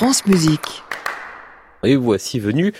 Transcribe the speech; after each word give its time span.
France 0.00 0.24
Musique. 0.24 0.82
Et 1.84 1.94
voici 1.94 2.40
venu 2.40 2.72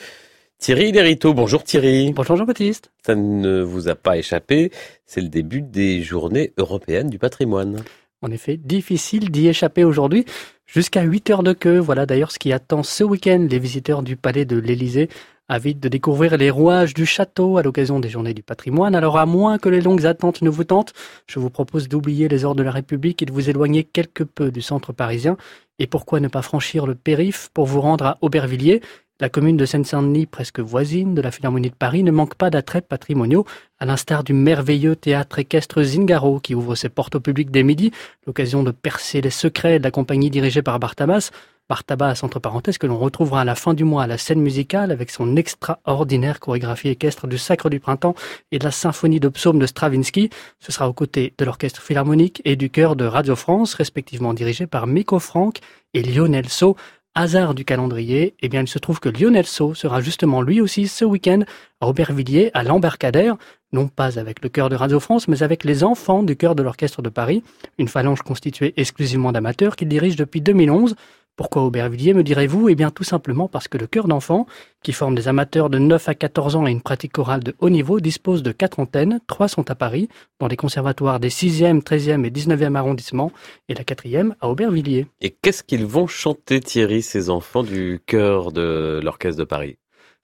Thierry 0.57 0.91
Lériteau. 0.91 1.35
Bonjour 1.35 1.63
Thierry. 1.65 2.15
Bonjour 2.15 2.35
Jean-Baptiste. 2.37 2.93
Ça 3.05 3.15
ne 3.15 3.61
vous 3.61 3.89
a 3.89 3.95
pas 3.95 4.17
échappé, 4.17 4.73
c'est 5.05 5.21
le 5.21 5.29
début 5.29 5.61
des 5.61 6.01
journées 6.01 6.55
européennes 6.57 7.11
du 7.11 7.19
patrimoine. 7.19 7.85
En 8.23 8.31
effet, 8.31 8.57
difficile 8.57 9.31
d'y 9.31 9.49
échapper 9.49 9.85
aujourd'hui. 9.85 10.25
Jusqu'à 10.65 11.03
8 11.03 11.29
heures 11.29 11.43
de 11.43 11.53
queue, 11.53 11.79
voilà 11.79 12.07
d'ailleurs 12.07 12.33
ce 12.33 12.39
qui 12.39 12.55
attend 12.55 12.83
ce 12.83 13.05
week-end 13.05 13.47
les 13.51 13.59
visiteurs 13.59 14.03
du 14.03 14.17
palais 14.17 14.47
de 14.47 14.57
l'Élysée 14.57 15.11
Avides 15.53 15.81
de 15.81 15.89
découvrir 15.89 16.37
les 16.37 16.49
rouages 16.49 16.95
du 16.95 17.05
château 17.05 17.59
à 17.59 17.65
l'occasion 17.65 17.99
des 17.99 18.09
journées 18.09 18.35
du 18.35 18.43
patrimoine, 18.45 18.95
alors 18.95 19.19
à 19.19 19.27
moins 19.27 19.59
que 19.59 19.69
les 19.69 19.81
longues 19.81 20.07
attentes 20.07 20.43
ne 20.43 20.49
vous 20.49 20.63
tentent, 20.63 20.93
je 21.27 21.41
vous 21.41 21.51
propose 21.51 21.89
d'oublier 21.89 22.29
les 22.29 22.45
heures 22.45 22.55
de 22.55 22.63
la 22.63 22.71
République 22.71 23.21
et 23.21 23.27
de 23.27 23.33
vous 23.33 23.51
éloigner 23.51 23.83
quelque 23.83 24.23
peu 24.23 24.53
du 24.53 24.63
centre 24.63 24.93
parisien. 24.93 25.37
Et 25.81 25.89
pourquoi 25.89 26.21
ne 26.21 26.29
pas 26.29 26.43
franchir 26.43 26.87
le 26.87 26.95
périph' 26.95 27.49
pour 27.53 27.67
vous 27.67 27.81
rendre 27.81 28.07
à 28.07 28.19
Aubervilliers? 28.21 28.81
La 29.21 29.29
commune 29.29 29.57
de 29.57 29.67
Seine-Saint-Denis, 29.67 30.27
presque 30.27 30.61
voisine 30.61 31.15
de 31.15 31.21
la 31.21 31.31
Philharmonie 31.31 31.71
de 31.71 31.75
Paris, 31.75 32.03
ne 32.03 32.11
manque 32.11 32.35
pas 32.35 32.51
d'attraits 32.51 32.87
patrimoniaux, 32.87 33.45
à 33.79 33.85
l'instar 33.85 34.25
du 34.25 34.33
merveilleux 34.33 34.97
théâtre 34.97 35.39
équestre 35.39 35.83
Zingaro 35.83 36.41
qui 36.41 36.55
ouvre 36.55 36.75
ses 36.75 36.89
portes 36.89 37.17
au 37.17 37.21
public 37.21 37.51
dès 37.51 37.63
midi, 37.63 37.93
l'occasion 38.27 38.63
de 38.63 38.71
percer 38.71 39.21
les 39.21 39.31
secrets 39.31 39.79
de 39.79 39.85
la 39.85 39.91
compagnie 39.91 40.31
dirigée 40.31 40.63
par 40.63 40.79
Barthamas, 40.79 41.31
par 41.71 41.85
tabac, 41.85 42.15
entre 42.23 42.41
parenthèses, 42.41 42.79
que 42.79 42.89
l'on 42.89 42.99
retrouvera 42.99 43.43
à 43.43 43.45
la 43.45 43.55
fin 43.55 43.75
du 43.75 43.85
mois 43.85 44.03
à 44.03 44.07
la 44.09 44.19
scène 44.19 44.41
musicale 44.41 44.91
avec 44.91 45.09
son 45.11 45.37
extraordinaire 45.37 46.41
chorégraphie 46.41 46.89
équestre 46.89 47.29
du 47.29 47.39
Sacre 47.39 47.71
du 47.71 47.79
Printemps 47.79 48.17
et 48.51 48.59
de 48.59 48.65
la 48.65 48.73
symphonie 48.73 49.21
de 49.21 49.29
psaumes 49.29 49.61
de 49.61 49.67
Stravinsky. 49.67 50.31
Ce 50.59 50.73
sera 50.73 50.89
aux 50.89 50.93
côtés 50.93 51.33
de 51.39 51.45
l'orchestre 51.45 51.81
philharmonique 51.81 52.43
et 52.45 52.57
du 52.57 52.71
chœur 52.71 52.97
de 52.97 53.05
Radio 53.05 53.37
France, 53.37 53.75
respectivement 53.75 54.35
dirigé 54.35 54.67
par 54.67 54.89
Miko 54.89 55.21
Franck 55.21 55.61
et 55.95 56.03
Lionel 56.03 56.49
So. 56.49 56.77
Hasard 57.17 57.55
du 57.57 57.65
calendrier, 57.65 58.37
eh 58.41 58.49
bien 58.49 58.61
il 58.61 58.69
se 58.69 58.79
trouve 58.79 59.01
que 59.01 59.09
Lionel 59.09 59.45
So 59.45 59.75
sera 59.75 60.01
justement 60.01 60.43
lui 60.43 60.61
aussi 60.61 60.87
ce 60.87 61.05
week-end 61.05 61.41
à 61.81 61.89
Aubervilliers, 61.89 62.53
à 62.55 62.63
l'embarcadère, 62.63 63.37
non 63.73 63.89
pas 63.89 64.17
avec 64.19 64.43
le 64.45 64.49
chœur 64.49 64.69
de 64.69 64.77
Radio 64.77 65.01
France, 65.01 65.27
mais 65.27 65.43
avec 65.43 65.65
les 65.65 65.83
enfants 65.83 66.23
du 66.23 66.37
chœur 66.37 66.55
de 66.55 66.63
l'Orchestre 66.63 67.03
de 67.03 67.09
Paris, 67.09 67.43
une 67.79 67.89
phalange 67.89 68.23
constituée 68.23 68.75
exclusivement 68.77 69.33
d'amateurs 69.33 69.75
qu'il 69.75 69.89
dirige 69.89 70.15
depuis 70.15 70.41
2011. 70.41 70.95
Pourquoi 71.41 71.63
Aubervilliers, 71.63 72.13
me 72.13 72.23
direz-vous? 72.23 72.69
Eh 72.69 72.75
bien 72.75 72.91
tout 72.91 73.03
simplement 73.03 73.49
parce 73.49 73.67
que 73.67 73.79
le 73.79 73.87
chœur 73.87 74.07
d'enfants, 74.09 74.45
qui 74.83 74.93
forme 74.93 75.15
des 75.15 75.27
amateurs 75.27 75.71
de 75.71 75.79
9 75.79 76.11
à 76.11 76.15
14 76.15 76.55
ans 76.55 76.67
et 76.67 76.71
une 76.71 76.83
pratique 76.83 77.13
chorale 77.13 77.43
de 77.43 77.55
haut 77.61 77.71
niveau, 77.71 77.99
dispose 77.99 78.43
de 78.43 78.53
quatre 78.53 78.79
antennes, 78.79 79.21
trois 79.27 79.49
sont 79.49 79.71
à 79.71 79.75
Paris, 79.75 80.11
dans 80.39 80.49
les 80.49 80.59
conservatoires 80.59 81.19
des 81.19 81.31
6e, 81.31 81.81
13e 81.81 82.27
et 82.27 82.31
19e 82.31 82.75
arrondissements, 82.75 83.33
et 83.71 83.75
la 83.75 83.85
quatrième 83.85 84.35
à 84.43 84.51
Aubervilliers. 84.51 85.07
Et 85.23 85.31
qu'est-ce 85.31 85.65
qu'ils 85.65 85.87
vont 85.87 86.07
chanter 86.07 86.61
Thierry, 86.61 87.01
ces 87.01 87.31
enfants 87.31 87.63
du 87.63 88.03
chœur 88.05 88.53
de 88.53 89.01
l'Orchestre 89.03 89.39
de 89.39 89.45
Paris? 89.45 89.79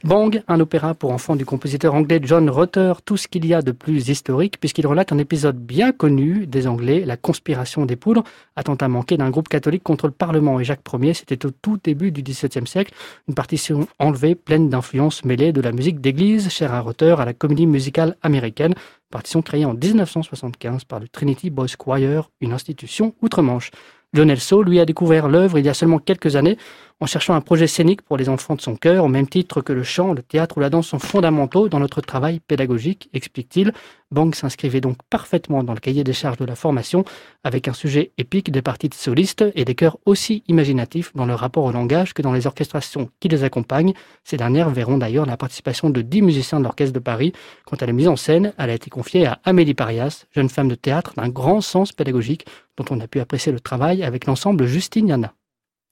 Bang, 0.05 0.43
un 0.47 0.61
opéra 0.61 0.93
pour 0.93 1.11
enfants 1.11 1.37
du 1.37 1.47
compositeur 1.47 1.95
anglais 1.95 2.21
John 2.23 2.51
Rutter, 2.51 2.93
tout 3.07 3.17
ce 3.17 3.29
qu'il 3.29 3.47
y 3.47 3.55
a 3.55 3.63
de 3.63 3.73
plus 3.73 4.11
historique, 4.11 4.61
puisqu'il 4.61 4.87
relate 4.87 5.11
un 5.11 5.17
épisode 5.17 5.57
bien 5.57 5.91
connu 5.91 6.47
des 6.47 6.67
Anglais, 6.67 7.07
la 7.07 7.17
conspiration 7.17 7.87
des 7.87 7.97
poudres, 7.97 8.23
attentat 8.57 8.89
manqué 8.89 9.17
d'un 9.17 9.31
groupe 9.31 9.49
catholique 9.49 9.83
contre 9.83 10.07
le 10.07 10.13
Parlement. 10.13 10.61
Et 10.61 10.65
Jacques 10.65 10.83
Ier, 11.01 11.15
c'était 11.15 11.47
au 11.47 11.51
tout 11.51 11.79
début 11.83 12.11
du 12.11 12.23
XVIIe 12.23 12.67
siècle, 12.67 12.93
une 13.27 13.35
partition 13.35 13.89
enlevée, 13.99 14.35
pleine 14.35 14.69
d'influences 14.69 15.25
mêlées 15.25 15.55
de 15.55 15.63
la 15.63 15.73
musique 15.73 16.03
d'église, 16.03 16.51
chère 16.51 16.75
à 16.75 16.83
Rutter, 16.83 17.17
à 17.19 17.25
la 17.25 17.33
comédie 17.33 17.67
musicale 17.67 18.17
américaine, 18.21 18.75
partition 19.11 19.41
créée 19.41 19.65
en 19.65 19.73
1975 19.73 20.85
par 20.85 21.01
le 21.01 21.09
Trinity 21.09 21.49
Boys 21.49 21.75
Choir, 21.79 22.31
une 22.43 22.53
institution 22.53 23.15
outre-Manche. 23.23 23.71
Lionel 24.17 24.39
lui, 24.65 24.81
a 24.81 24.85
découvert 24.85 25.29
l'œuvre 25.29 25.59
il 25.59 25.67
y 25.67 25.69
a 25.69 25.75
seulement 25.75 25.99
quelques 25.99 26.37
années 26.37 26.57
en 27.01 27.07
cherchant 27.07 27.35
un 27.35 27.43
projet 27.43 27.67
scénique 27.67 28.03
pour 28.03 28.17
les 28.17 28.29
enfants 28.29 28.55
de 28.55 28.61
son 28.61 28.75
cœur, 28.75 29.05
au 29.05 29.09
même 29.09 29.29
titre 29.29 29.61
que 29.61 29.73
le 29.73 29.83
chant, 29.83 30.15
le 30.15 30.23
théâtre 30.23 30.57
ou 30.57 30.61
la 30.61 30.71
danse 30.71 30.89
sont 30.89 30.99
fondamentaux 30.99 31.69
dans 31.69 31.79
notre 31.79 32.01
travail 32.01 32.41
pédagogique, 32.41 33.11
explique-t-il. 33.13 33.73
Bang 34.13 34.35
s'inscrivait 34.35 34.81
donc 34.81 34.99
parfaitement 35.11 35.65
dans 35.65 35.75
le 35.75 35.81
cahier 35.81 36.05
des 36.05 36.13
charges 36.13 36.37
de 36.37 36.45
la 36.45 36.55
formation, 36.55 37.05
avec 37.43 37.67
un 37.67 37.73
sujet 37.73 38.13
épique, 38.19 38.51
des 38.51 38.63
parties 38.63 38.89
de 38.89 38.95
solistes 38.95 39.45
et 39.55 39.65
des 39.65 39.75
chœurs 39.75 39.99
aussi 40.07 40.45
imaginatifs 40.47 41.13
dans 41.15 41.27
leur 41.27 41.41
rapport 41.41 41.65
au 41.65 41.73
langage 41.73 42.15
que 42.15 42.23
dans 42.23 42.33
les 42.33 42.47
orchestrations 42.47 43.11
qui 43.19 43.29
les 43.29 43.43
accompagnent. 43.43 43.95
Ces 44.23 44.37
dernières 44.37 44.71
verront 44.71 44.99
d'ailleurs 44.99 45.27
la 45.27 45.37
participation 45.37 45.91
de 45.91 46.03
dix 46.03 46.23
musiciens 46.23 46.59
de 46.59 46.65
l'Orchestre 46.65 46.95
de 46.95 47.01
Paris. 47.01 47.33
Quant 47.65 47.77
à 47.77 47.87
la 47.87 47.93
mise 47.93 48.09
en 48.09 48.17
scène, 48.17 48.53
elle 48.59 48.71
a 48.71 48.75
été 48.75 48.91
confiée 48.91 49.27
à 49.27 49.41
Amélie 49.45 49.75
Parias, 49.75 50.27
jeune 50.33 50.49
femme 50.49 50.69
de 50.69 50.77
théâtre 50.77 51.15
d'un 51.17 51.29
grand 51.29 51.61
sens 51.61 51.93
pédagogique, 51.93 52.47
dont 52.77 52.85
on 52.91 53.01
a 53.01 53.09
pu 53.09 53.21
apprécier 53.21 53.51
le 53.51 53.61
travail 53.61 54.05
avec 54.05 54.27
l'ensemble 54.27 54.67
Justiniana. 54.67 55.35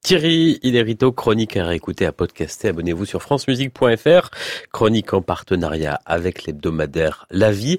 Thierry 0.05 0.61
Hilerito, 0.63 1.13
chronique 1.13 1.57
à 1.57 1.65
réécouter, 1.65 2.05
à 2.05 2.13
podcaster. 2.13 2.69
Abonnez-vous 2.69 3.07
sur 3.07 3.23
francemusique.fr. 3.23 4.29
Chronique 4.71 5.15
en 5.15 5.23
partenariat 5.23 5.99
avec 6.05 6.45
l'hebdomadaire 6.45 7.27
La 7.31 7.51
Vie. 7.51 7.79